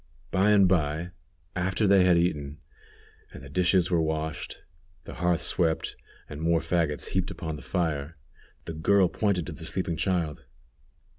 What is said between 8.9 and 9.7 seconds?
pointed to the